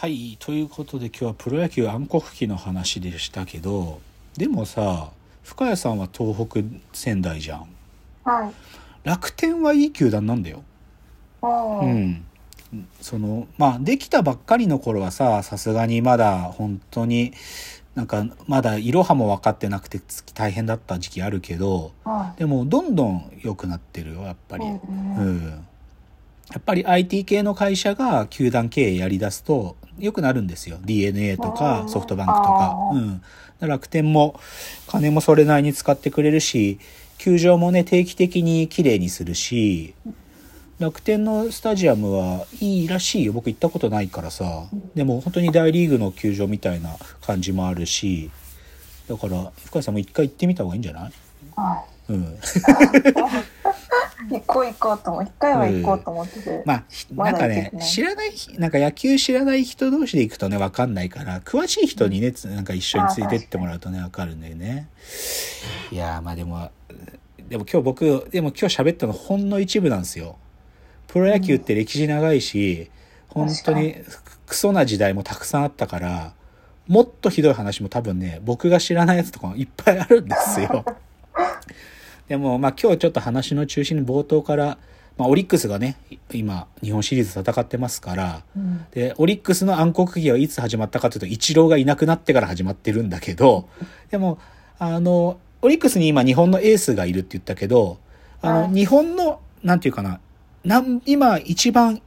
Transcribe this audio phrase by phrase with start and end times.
[0.00, 4.00] はいということで今日はプロ野球暗黒期の話でしたけど
[4.36, 5.10] でもさ
[5.42, 6.60] 深谷さんは東北
[6.92, 7.66] 仙台じゃん
[8.22, 8.52] はい。
[9.02, 10.62] 楽天はいい球団なんだよ
[11.42, 11.46] う。
[11.48, 12.24] うんん
[13.00, 17.32] そのまあできたばっかりの頃はささすがにまだ本当に
[17.96, 20.00] なんかまだいろはも分かってなくて
[20.32, 24.60] 大変だった時期あるけどはでもどんどん良くなってるよやっぱい。
[24.60, 24.66] り。
[24.66, 25.66] うんううんん、
[26.52, 30.78] やっぱり IT 系の会社が球団経営やりだすと良くなるんですよ。
[30.82, 32.76] DNA とかうんソフトバンクとか。
[33.60, 34.38] うん、楽天も
[34.86, 36.78] 金もそれなりに使ってくれるし
[37.18, 39.94] 球場もね定期的に綺麗にするし
[40.78, 43.32] 楽天のスタジアムはいいらしいよ。
[43.32, 44.68] 僕行ったことないからさ。
[44.94, 48.30] でも本当に大リーグの球場みたいな感じもあるし
[49.08, 51.12] だから深谷さんも一回行ってみた方がいいんじゃない？
[51.56, 52.38] はうん
[54.30, 54.32] い。
[54.32, 56.62] 行こう行こうとも、一回は行こうと思ってて。
[56.64, 64.88] まあ、ひまなんかね知らない、なんか野球知らない人同士で行くとね、わかんないから、詳しい人にね、つなんか一緒についてってもらうとね、わかるんだよね。
[65.90, 66.70] いやー、まあでも、
[67.48, 70.36] でも今日僕、でも今日喋ったのほんの一部なんですよ。
[71.06, 72.90] プロ野球って歴史長いし、
[73.28, 73.96] 本当に
[74.46, 76.34] クソな時代もたくさんあったから、
[76.86, 80.84] もっとひどい話も多分ね、僕が知らないやつとかもいっぱいあるんですよ。
[82.28, 84.78] でも、まあ今日ちょっと話の中心に冒頭から、
[85.16, 85.96] まあオリックスがね、
[86.32, 88.86] 今、日本シリーズ戦ってますから、うん。
[88.92, 93.68] で、オリックスの暗黒期はいつ始まったかというと、イチローがいなくなってから始まってるんだけど、
[94.10, 94.38] でも、
[94.78, 97.98] あの、オリックスに今日本のエースがいるって言ったけど、
[98.42, 100.20] あの、はい日本の、なんていうかな、
[100.64, 102.00] なん今一番、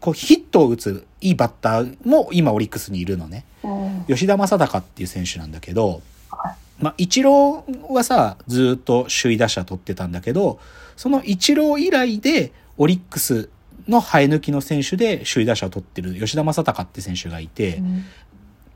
[0.00, 3.44] こうヒットを打ついいバッターも今オリックスにいるのね。
[3.62, 4.04] うん。
[4.08, 10.60] 吉田正尚っていう選手なんだけどは、まあ、イチローはさ、ずーっと首位打者取ってたんだけど、
[10.96, 13.50] そのイチロー以来で、オリックス
[13.88, 18.04] の生え抜きの選手で首位打者を取ってる吉田正尚って選手がいて、うん。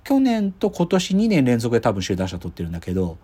[0.04, 3.18] 去年と今年2年連続で多分首位打者取ってるんだけど、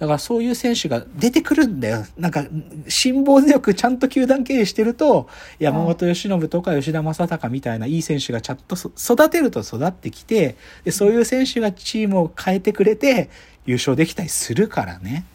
[0.00, 2.06] だからそういう選手が出てくるんだよ。
[2.16, 2.46] なんか、
[2.88, 13.28] 辛抱強くちゃんと球団経営してると、山本由伸とか吉田正尚みたいないい選手がちゃんとそ育てると育ってきて、で、そういう選手がチームを変えてくれて、
[13.66, 15.26] 優勝できたりするからね。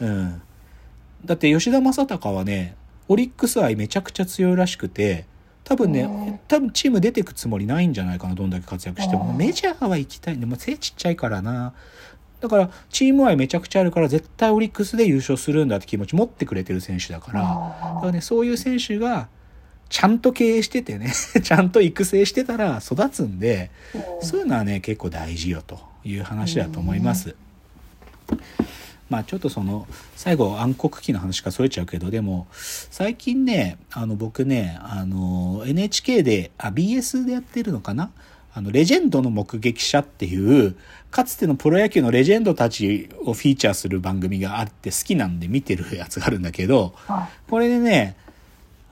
[0.00, 0.42] うん。
[1.24, 2.74] だって吉田正尚はね、
[3.06, 5.24] オリックス愛めちゃくちゃ強いらしくて、
[5.62, 9.28] 多分うんね、多分チーム出てくつもりないんじゃないかな、どんだけ活躍しても。
[9.30, 11.74] うんメジャーは行きたいんで、もう背ちっちゃいからな。
[12.40, 19.28] だから、チーム愛めちゃくちゃあるから、絶対オリックスで優勝するんだって気持ち持ってくれてる選手だから、だからね、そういう選手が、
[19.88, 21.12] ちゃんと経営しててね、
[21.42, 23.70] ちゃんと育成してたら育つんで、
[24.22, 27.34] そういうのはね、結構大事よという話だと思います。
[29.10, 38.12] まあちょっとその、最後暗黒期の話からそれちゃうけど、でも、最近ね、あの僕ね、あの、NHK で、あ、BS でやってるのかな？
[38.52, 40.76] あの、レジェンドの目撃者っていう、
[41.10, 48.16] かつてのプロ野球のレジェンドたちをフィーチャーする番組があって好きなんで見てるやつがあるんだけど、はこれでね、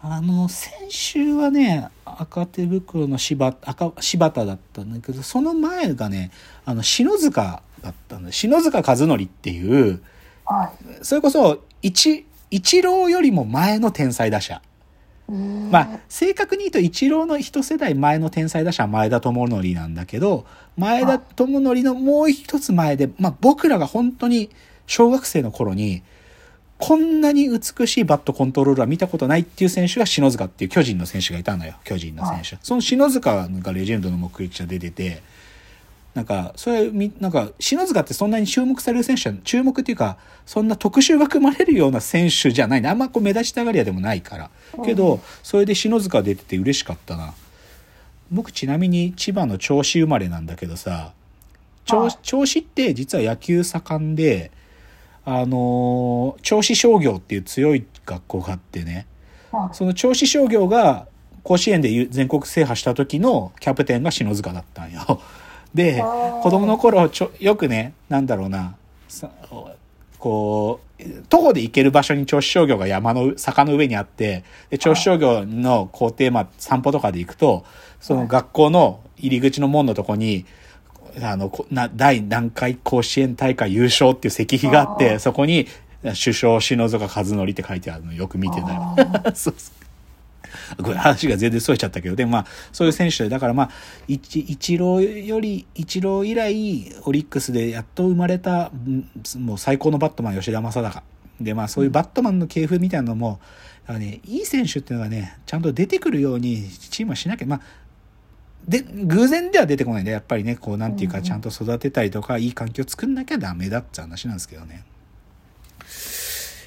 [0.00, 6.30] あの、先週はね、赤手袋の柴赤柴田だったんだけど、その前がね、
[6.64, 8.30] あの、篠塚だったんだ。
[8.30, 10.00] 篠塚和則っていう、
[11.02, 14.62] それこそ、一、一郎よりも前の天才打者。
[15.28, 20.46] まあ、正確に言うと一郎の一世代前の天才打者は前田智則なんだけど、
[20.76, 24.48] 前田智則のもう一つ前で、まあ僕らが本当に
[24.86, 26.02] 小学生の頃に、
[26.78, 31.74] こんなに美しいバットコントロールは見たことないっていう選手が篠塚っていう巨人の選手がいたのよ。
[31.84, 32.56] 巨人の選手。
[32.62, 35.22] その篠塚がレジェンドの目撃者で出てて、
[36.18, 42.88] なんか、それ、み、なんか、篠塚ってそんなに注目される選手は、注目っていうか、そんな特集が組まれるような選手じゃないね。
[42.88, 44.50] あんまこう目立ちたがり屋でもないから。
[44.84, 47.34] けど、それで篠塚出てて嬉しかったな。
[48.32, 51.12] 僕ちなみに千葉の銚子生まれなんだけどさ、
[51.86, 54.50] 銚子って実は野球盛んで、
[55.24, 59.06] あのー銚子商業っていう強い学校があってね、
[59.52, 61.06] はいその銚子商業が
[61.44, 65.20] 甲子園で全国制覇した時のキャプテンが篠塚だったんよ。
[65.74, 66.02] で
[66.42, 68.74] 子供の頃ちょよくねなんだろうな
[69.08, 69.30] さ
[70.18, 77.64] こう徒歩で行ける場所に銚子商業が山の坂の上にあってで銚子商業の校庭、まあ、散歩とかで行くと
[78.00, 80.44] その学校の入り口の門のとこに
[81.22, 85.66] あのこな第何回甲子園大会優勝っていう石碑があってそこに
[86.02, 88.96] 首相篠塚和則って書いてあるのよく見てたよ。
[89.24, 89.87] あ そうそう。
[90.82, 93.70] これ話が全然それちゃったけど、でもまあ、そういう選手で、だからまあ、
[94.06, 98.70] 一一郎より、一郎以来、オリックスでやっと生まれた、
[99.38, 101.02] もう最高のバットマン、吉田正尚。
[101.40, 103.40] で、まあ、そういうバットマンの系譜みたいなのも、
[103.86, 107.60] だからね、いい選手っていうのがね、ちゃんと出てくるように、チームはしなきゃ、まあ、
[108.66, 114.84] で、偶然では出てこないんで、やっぱりね、こう、なんていうか、ちゃんと育てたりとか、いい環境作んなきゃダメだって話なんですけどね。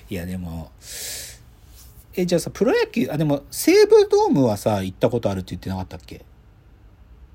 [0.10, 0.72] いや、でも、
[2.16, 6.24] え、じゃあさ、プロ野球、あ、でも、西武ドームはさ、行ったことあるって言ってなかったっけ？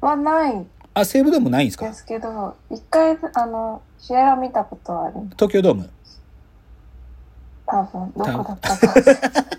[0.01, 1.87] はないあ、西武ドームないんですか？
[1.89, 5.15] ですけど、一回、あの、試合は見たことはある。
[5.33, 5.91] 東京ドーム？
[7.67, 8.95] 多分、どこだったか。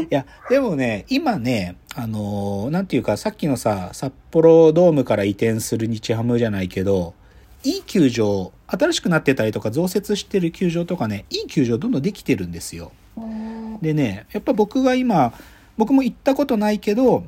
[0.00, 7.14] いや、でもね、今ね、あのーなんていうか、さっきのさ、札幌ドームから移転する日ハムじゃないけど、
[7.64, 12.92] いい球場、新しくなってたりとか増設してる球場とかね、いい球場どんどんできてるんですよ。
[13.24, 15.32] うんでね、やっぱ僕が今、
[15.78, 17.24] 僕も行ったことないけど、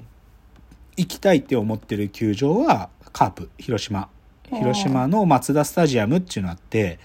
[0.96, 4.00] 行きたいって思ってる球場は、カープ、広島。
[4.00, 4.06] うん
[4.58, 6.98] 広島のマツダスタジアムっていうのがあって、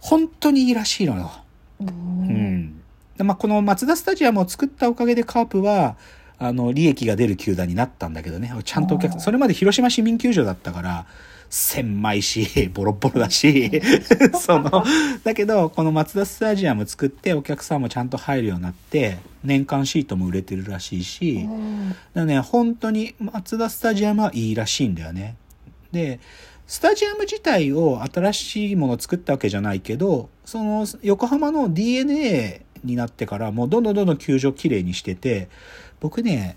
[0.00, 1.30] 本当にいいらしいのよ。
[1.80, 2.82] ううん
[3.18, 5.96] まあ、このマツダスタジアムを作ったおかげでカープは、
[6.38, 8.52] あの、利益が出る球団になったんだけどね。
[8.64, 11.06] ちゃんとお客それまで広島市民球場だったから、
[11.52, 13.70] 狭いし、 ボロボロだし、
[14.40, 14.82] その、
[15.22, 25.36] だけど、このマツダスタジアム作ってお客さんもちゃんと入るようになって、年間シートも売れてるらしいし、うんだね、本当に松田スタジアムはいいらしいんだよね。
[25.92, 26.20] で、
[26.66, 35.50] スタジアム自体を新しいものを作ったわけじゃないけど、その横浜の DNA になってからもうどんどんどんどん球場きれいにしてて、
[36.00, 36.56] 僕ね、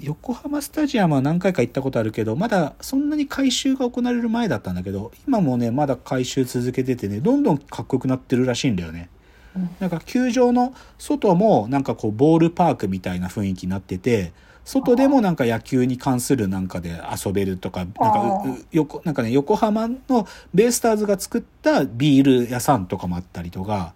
[0.00, 9.08] 横浜スタジアムは何回か行ったことあるけど、まだそんなに改修が行われる前だったんだけど、今もね、まだ改修続けててね、どんどんかっこよくなってるらしいんだよね。
[9.56, 14.32] うんなんか球場の外もなんかこうボールパークみたいな雰囲気になってて、
[14.70, 23.94] 外でもなんか野球に関するなんかで遊べるとか、なんかうう横、なんかね、横浜のベイスターズが作ったビール屋さんとかもあったりとか、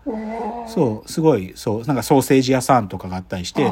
[0.66, 3.66] そう、すごい、そう、なんかソーセージ屋さんとかがあったりして、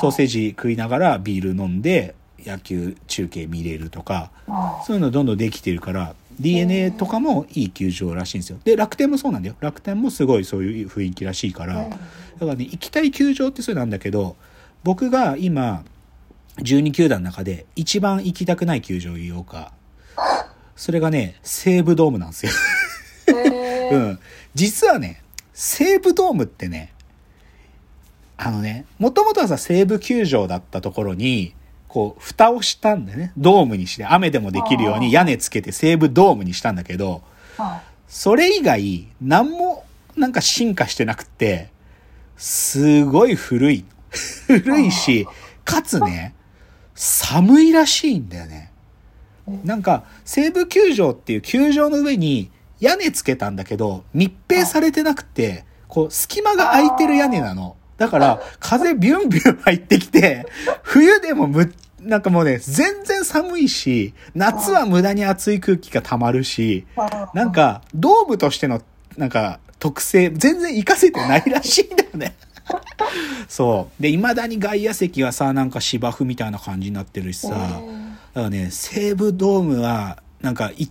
[0.00, 8.58] ソーセージ食いながらビール飲んで野球中継見れるとか、あそういうのどんどんできてるから、DNA とかもいい球場らしいんですよ。
[8.64, 9.54] で、楽天もそうなんだよ。
[9.60, 11.96] 楽天もすごいそういう雰囲気らしいから、だか
[12.40, 14.34] らね、行きたい球場ってそれなんだけど、
[14.82, 15.84] 僕が今、
[16.58, 19.72] 12球団の中で一番行きたくない球場を言おうか。
[20.76, 22.52] それがね、西武ドームなんですよ。
[23.28, 24.18] へーうん。
[24.54, 25.22] 実はね、
[25.52, 26.92] 西武ドームってね、
[28.36, 31.54] あのね、もともとはさ、西武球場だったところに、
[31.88, 33.32] こう、蓋をしたんだよね。
[33.36, 37.22] ドームにして、雨でもできるように屋根つけて西武ドームにしたんだけど、
[37.56, 39.84] はそれ以外、何も
[40.16, 41.70] なんか進化してなくて、
[42.36, 43.84] すごい古い。
[44.46, 45.26] 古いし、
[45.64, 46.34] かつね、
[46.98, 48.72] 寒いらしいんだよね。
[49.64, 52.50] なんか、西武球場っていう球場の上に
[52.80, 57.76] 屋根つけたんだけど、密閉されてなくて、こう、隙間が空いてる屋根なの。
[57.98, 60.46] だから、風ビュンビュン入ってきて、
[60.82, 66.84] 冬でもむ、なんかもうね、全然寒いし、夏は無駄に暑い空気が溜まるし、
[67.32, 68.82] なんか、ドームとしての、
[69.16, 72.34] なんか、特性、全然活かせてないらしいんだよね。
[73.48, 74.02] そう。
[74.02, 77.80] で、未だに外野席はさ、なんか芝生みたいな感じになってるしさ、だか
[78.34, 80.90] らね、西武ドームは、なんかい、い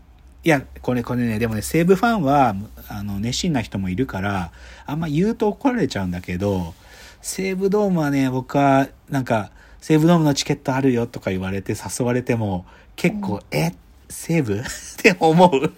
[0.49, 2.55] や、これ、これね、でもね、西武ファンは、
[2.89, 4.51] あの、熱心な人もいるから、
[4.85, 6.73] あんま言うと怒られちゃうんだけど、
[7.21, 9.51] 西武ドームはね、僕は、なんか、
[9.81, 12.65] 西武ドームのチケットあるよとか言われて誘われても、
[12.95, 13.73] 結構、え、
[14.09, 14.59] 西武？
[14.59, 14.63] っ
[14.97, 15.73] て思う。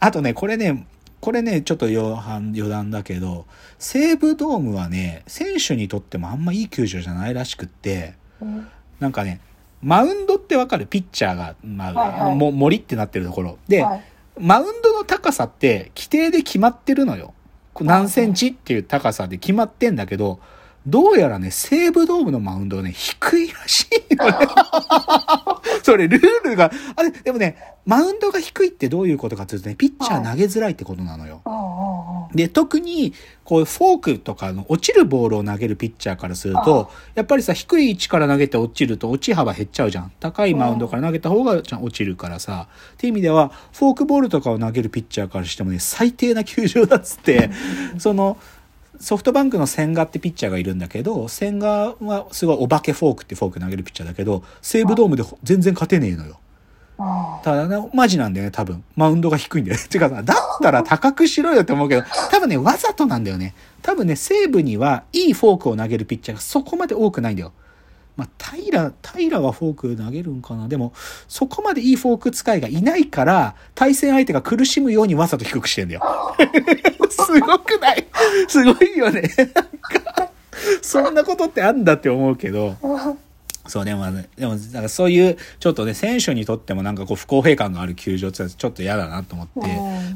[0.00, 0.86] あとね、これね、
[1.20, 3.46] これね、ちょっと余談余談だけど、
[3.78, 8.68] 西武ドームはね、選手にとってもあんまいい球場じゃないらしくって、うん
[9.00, 9.40] なんかね、
[9.82, 10.86] マウンドってわかる？
[10.86, 13.58] ピッチャーが、まあ、はいはいも森ってなってるところ。
[13.68, 14.04] で、はい
[14.40, 17.34] マウンドの高さって規定で決まってるのよ。
[17.80, 20.38] 何センチっていう高さで決まってんだけど、
[20.88, 24.32] どうやらね、西武ドームのマウンドはね、低いらしいのね。
[25.84, 31.42] それ、ルールが、あれ、でもね、マウンドが低いってどういうことかっていうとね、ピッチャー投げづらいってことなのよ。
[32.34, 33.12] で、特に、
[33.44, 40.12] こう、フォークとかの落ちるボールを投げるピッチャーからすると、やっぱりさ、低い位置から投げて落ちると落ち幅減っちゃうじゃん。
[40.20, 42.68] 高いマウンドから投げた方が落ちるからさ。
[42.94, 47.50] っていう意味では、フォークボールとかを投げるピッチャーからしてもね、最低な球場だっつって、
[47.98, 48.38] その、
[49.00, 56.38] ソフトバンクの千賀ってピッチャーがいるんだけど、千賀はすごいお化けフォークってフォーク投げるピッチャーだけど、西武ドームで全然勝てねえのよ。
[56.98, 58.82] あただね、マジなんだよね、多分。
[58.96, 59.84] マウンドが低いんだよね。
[59.88, 63.54] てかさ、だったら高くしろよって思うけど、多分ね、わざとなんだよね。
[63.82, 67.52] 多分ね、西武にはいいフォークを投げるピッチャーがそこまで多くないんだよ。
[68.18, 70.66] まあ、平、平はフォーク投げるんかな？
[70.66, 70.92] でも、
[71.28, 76.02] そこまでいいフォーク使いがいないから、対戦相手が苦しむようにわざと低くしてんだよ。
[77.08, 78.04] すごくない？
[78.48, 79.22] すごいよね。
[79.22, 80.32] なんか、
[80.82, 82.76] そんなことってあんだって思うけど。
[82.82, 83.14] あ
[83.68, 84.58] そう、でも、ね、でも、
[84.88, 89.60] そういう、ちょっとね、選手にとってもなんかこう不公平感がある球場ってちょっと嫌だなと思って、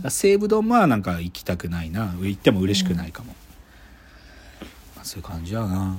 [0.04, 2.12] うん西武ドームはなんか行きたくないな。
[2.20, 3.36] 行っても嬉しくないかも。
[4.96, 5.98] まあ、そういう感じやな。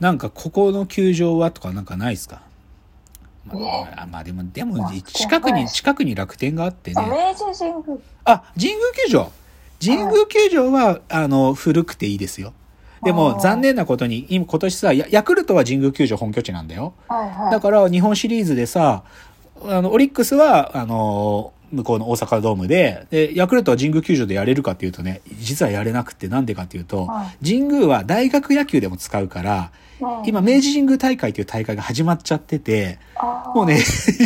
[0.00, 2.42] なんかここの球場はとかなんかないですか？
[3.46, 3.54] ま
[3.96, 7.34] あ、まあでも、でもまあ近くに、近くに楽天があってあ、ね。
[8.24, 9.32] あ、神宮球場。
[9.82, 12.52] 神宮球場は、あの、古くていいですよ。
[13.02, 16.92] であも、ー残念なことに、今、今年さ、ヤヤクルトは神宮球場本拠地なんだよ。
[17.50, 19.04] だから、日本シリーズでさ、
[19.64, 29.79] あの、オリックスは、あの、向こうの大阪ドームで、で、ヤクルトは神宮球場でやれるかっていうとね、実はやれなくて、なんでかっていうと、は神宮は大学野球でも使うから、うん
[30.24, 32.98] 今、明治神宮大会っていう大会が始まっちゃってて、
[33.54, 33.78] もうね、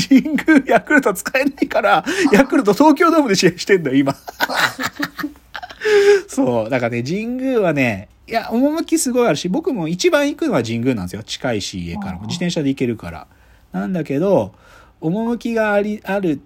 [0.08, 4.14] 神宮、ヤクルト使えないから、ヤクルト東京ドームで試合してんだよ、今。
[6.28, 6.70] そう。
[6.70, 11.22] だからね、神宮はね、いや、趣すごいあるし、僕も一番行くのは神宮なんですよ。
[11.22, 12.22] 近いし、家からも。
[12.22, 13.26] うん自転車で行けるから。
[13.72, 14.54] なんだけど、
[15.00, 16.38] 趣があり、あるっ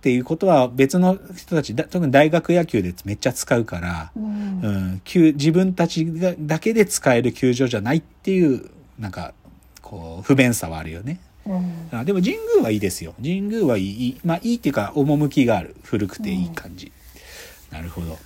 [0.00, 4.68] ていうことは別の人たち、だ特に大学野球でめっちゃ使うから、うんう。
[4.68, 9.34] ん、球自分たちがだけで使える球場じゃないっていう、なんか、
[9.82, 11.20] こう、不便さはあるよね。
[11.46, 11.88] うん。
[11.92, 13.14] あでも神宮はいいですよ。
[13.18, 14.20] 神宮はいい。
[14.24, 15.76] まあいいっていうか、趣がある。
[15.82, 16.92] 古くていい感じ。
[17.70, 18.18] なるほど。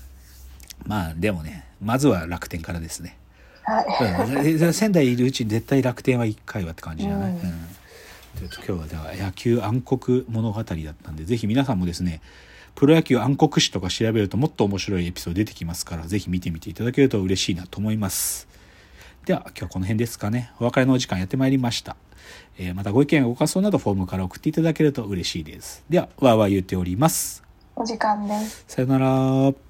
[0.85, 3.17] まあでもね、まずは楽天からですね。
[3.65, 4.73] はい。
[4.73, 7.43] 仙台いるうちに絶対楽天は一回はって感じじゃない、ううんう
[8.49, 12.21] こと今日はでは野球暗黒物語だったんで、ぜひ皆さんもですね、
[12.75, 18.47] プロ野球暗黒史とか調べるともっと面白いエピソード出てきますから、ぜひ見てみていただけると嬉しいなと思います。
[19.29, 20.53] では、今日はこの辺ですかね。
[20.59, 21.97] お別れのお時間やってまいりました。
[22.57, 25.85] えーまたご意見やご感想などフォームから送っていただけると嬉しいです。
[25.91, 27.45] では、わーわー言っております。
[27.77, 28.65] お時間です。
[28.67, 29.68] さよなら。